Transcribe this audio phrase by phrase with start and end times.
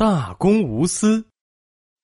[0.00, 1.26] 大公无私，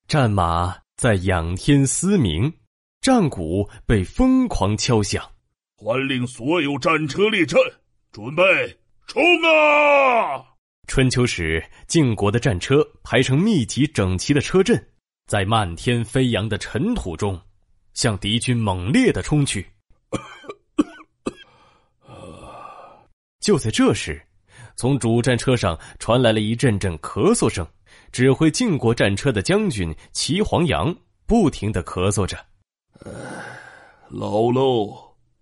[0.06, 2.52] 战马在仰天嘶鸣，
[3.00, 5.24] 战鼓被疯狂敲响。
[5.78, 7.58] 传令所有战车列阵，
[8.12, 8.42] 准备
[9.06, 10.44] 冲啊！
[10.86, 14.90] 春秋时，晋国的战车排成密集整齐的车阵，
[15.26, 17.40] 在漫天飞扬的尘土中，
[17.94, 19.66] 向敌军猛烈的冲去。
[23.40, 24.22] 就在这时，
[24.76, 27.66] 从主战车上传来了一阵阵咳嗽声。
[28.16, 32.34] 指挥晋国战车的将军齐黄羊不停的咳嗽着。
[34.08, 34.96] 老喽，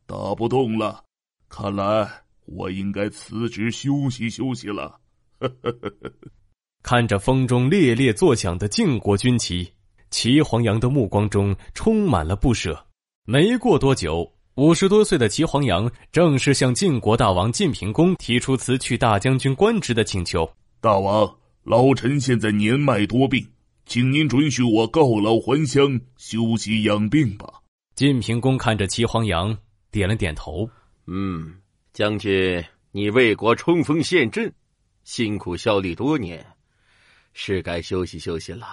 [0.06, 1.04] 打不动了，
[1.48, 2.10] 看来
[2.46, 4.98] 我应该辞职休息休息了。
[6.82, 9.72] 看着风中猎猎作响的晋国军旗，
[10.10, 12.84] 齐黄羊的目光中充满了不舍。
[13.24, 20.50] 没过多久，五十多岁的齐黄羊正式向晋国大王晋平公提出辞去大将军官职的请求。
[20.80, 21.32] 大王。
[21.64, 23.42] 老臣现在年迈多病，
[23.86, 27.62] 请您准许我告老还乡，休息养病吧。
[27.94, 29.56] 晋平公看着齐黄羊，
[29.90, 30.68] 点了点头。
[31.06, 31.54] 嗯，
[31.94, 34.52] 将军，你为国冲锋陷阵，
[35.04, 36.44] 辛苦效力多年，
[37.32, 38.66] 是该休息休息了。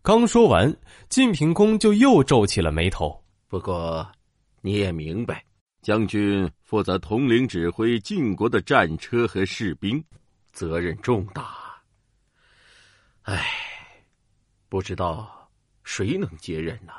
[0.00, 0.72] 刚说完，
[1.08, 3.20] 晋平公就又皱起了眉头。
[3.48, 4.08] 不过，
[4.62, 5.44] 你也明白，
[5.82, 10.00] 将军负责统领指挥晋国的战车和士兵，
[10.52, 11.59] 责任重大。
[13.22, 13.46] 唉，
[14.68, 15.48] 不知道
[15.84, 16.92] 谁能接任呢？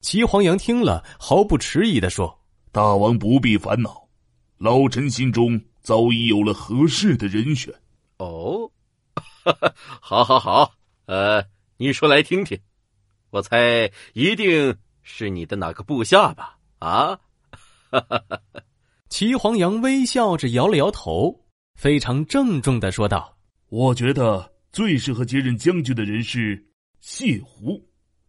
[0.00, 2.38] 齐黄羊听了，毫不迟疑的说
[2.72, 4.08] ：“大王不必烦恼，
[4.58, 7.74] 老臣心中早已有了合适的人选。”
[8.18, 8.70] 哦，
[10.00, 10.72] 好，好，好，
[11.06, 11.44] 呃，
[11.76, 12.58] 你说来听听。
[13.30, 16.58] 我猜一定是你的哪个部下吧？
[16.78, 17.18] 啊？
[19.10, 23.36] 齐黄羊微笑着摇了摇头，非常郑重的说道
[23.68, 26.62] ：“我觉得。”最适合接任将军的人是
[27.00, 27.82] 谢胡，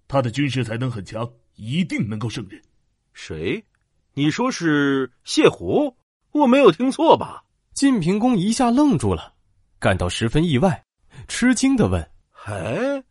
[0.07, 2.57] 他的军事才能很强，一定能够胜任。
[3.11, 3.61] 谁？
[4.13, 5.97] 你说是谢胡？
[6.31, 7.43] 我没有听错吧？
[7.73, 9.33] 晋平公一下愣住了，
[9.77, 10.85] 感到十分意外，
[11.27, 12.09] 吃惊的问
[12.47, 13.03] ：“哎，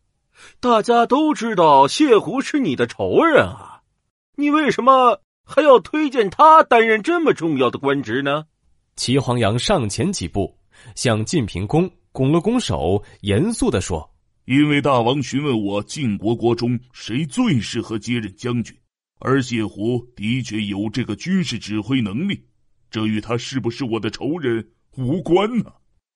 [0.59, 3.83] 大家都知道谢胡是你的仇人啊，
[4.35, 8.45] 你为什么还要推荐他担任这么重要的官职呢？”
[8.97, 10.57] 齐黄羊上前几步，
[10.95, 11.87] 向晋平公。
[12.17, 14.11] 拱了拱手，严肃的说
[14.45, 18.75] ：“因为大王询问我晋国国中谁最适合接任将军，
[19.19, 22.43] 而谢胡的确有这个军事指挥能力，
[22.89, 25.71] 这与他是不是我的仇人无关呢？”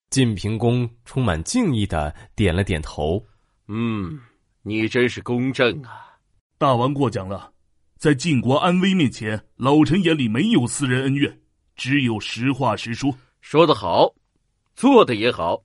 [0.09, 3.23] 晋平公充满敬意的点了点头
[3.69, 4.19] ：“嗯，
[4.63, 6.17] 你真是公正啊！
[6.57, 7.53] 大王过奖了，
[7.99, 11.39] 在晋国安危面前，老臣眼里没有私人恩怨，
[11.75, 13.15] 只有实话实说。
[13.39, 14.11] 说得好，
[14.75, 15.61] 做的也好。”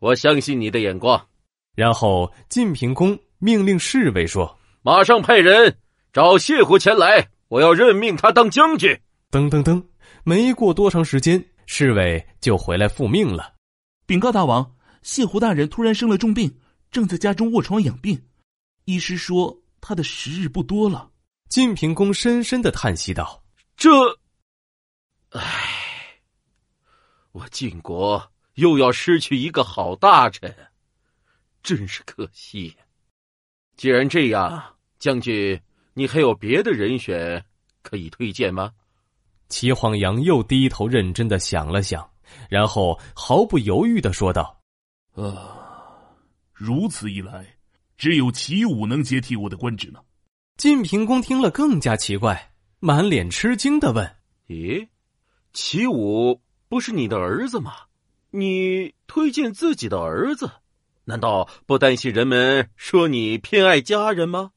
[0.00, 1.28] 我相信你的眼光，
[1.76, 5.76] 然后晋平公命令侍卫说：“马上派人
[6.10, 8.98] 找谢胡前来，我要任命他当将军。”
[9.30, 9.84] 噔噔噔，
[10.24, 13.52] 没过多长时间，侍卫就回来复命了，
[14.06, 16.58] 禀告大王，谢胡大人突然生了重病，
[16.90, 18.18] 正在家中卧床养病，
[18.86, 21.10] 医师说他的时日不多了。
[21.50, 23.42] 晋平公深深的叹息道
[23.76, 23.90] ：“这，
[25.28, 25.42] 唉，
[27.32, 30.54] 我晋国。”又要失去一个好大臣，
[31.62, 32.76] 真是可惜。
[33.76, 35.60] 既然这样，将军，
[35.94, 37.44] 你还有别的人选
[37.82, 38.72] 可以推荐吗？
[39.48, 42.08] 齐黄羊又低头认真的想了想，
[42.48, 44.60] 然后毫不犹豫的说道
[45.16, 46.06] ：“啊，
[46.52, 47.56] 如此一来，
[47.96, 50.04] 只有齐武能接替我的官职了。”
[50.56, 54.86] 晋平公听了更加奇怪，满脸吃惊的问：“咦，
[55.52, 57.72] 齐武不是你的儿子吗？”
[58.30, 60.50] 你推荐自己的儿子，
[61.04, 64.52] 难道不担心人们说你偏爱家人吗？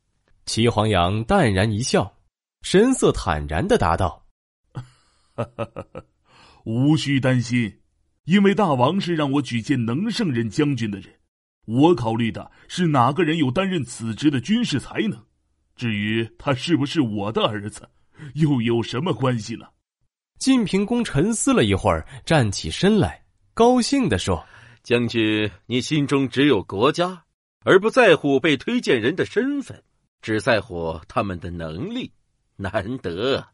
[0.46, 2.18] 齐黄羊淡然一笑，
[2.62, 4.26] 神色坦然的答道
[6.66, 7.80] ：“无需担心，
[8.26, 11.12] 因为大王是让我举荐能胜任将军的人，
[11.66, 15.26] 我考虑的是哪个人有担任此职的军事才能。
[15.76, 17.90] 至于他是不是我的儿子，
[18.36, 19.66] 又有什么关系呢？”
[20.38, 23.23] 晋平公沉思了一会儿，站起身来。
[23.56, 24.44] 高兴的说
[24.82, 27.24] ：“将军，你心中只有国家，
[27.64, 29.80] 而不在乎被推荐人的身份，
[30.24, 32.12] 只在乎他们的能力，
[32.56, 33.46] 难得，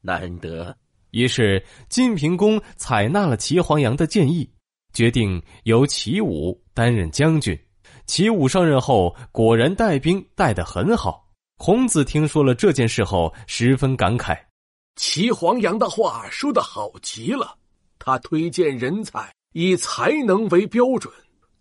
[0.00, 0.74] 难得。”
[1.12, 4.50] 于是晋平公采纳了齐黄羊的建议，
[4.94, 7.58] 决定由齐武担任将军。
[8.06, 11.28] 齐武上任后，果然带兵带得很好。
[11.58, 14.34] 孔子听说了这件事后，十分感慨
[14.96, 17.54] ：“齐黄羊的话说的好极了，
[17.98, 21.12] 他推荐人才。”以才能为标准，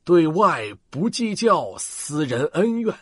[0.03, 2.93] 对外不计较私人恩怨，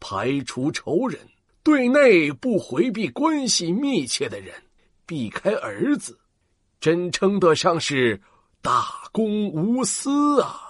[0.00, 1.18] 排除仇人；
[1.62, 4.54] 对内不回避关系密切的人，
[5.06, 6.18] 避开儿子，
[6.80, 8.20] 真称得上是
[8.60, 10.60] 大公无私啊！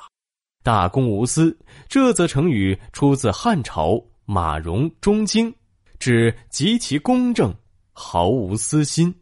[0.62, 1.56] 大公无私，
[1.88, 5.52] 这则成语出自汉朝马融《中经》，
[5.98, 7.54] 指极其公正，
[7.92, 9.14] 毫无私心。